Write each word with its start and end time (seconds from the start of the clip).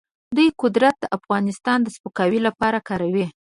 دوی 0.35 0.49
قدرت 0.61 0.95
د 0.99 1.05
افغانستان 1.17 1.79
د 1.83 1.87
سپکاوي 1.95 2.39
لپاره 2.47 2.79
کاروي. 2.87 3.25